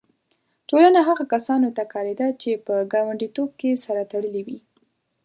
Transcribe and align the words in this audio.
ټولنه 0.69 0.99
هغو 1.07 1.25
کسانو 1.33 1.69
ته 1.77 1.83
کارېده 1.93 2.27
چې 2.41 2.51
په 2.65 2.73
ګانډیتوب 2.93 3.49
کې 3.59 3.81
سره 3.85 4.01
تړلي 4.11 4.41
وي. 4.47 4.59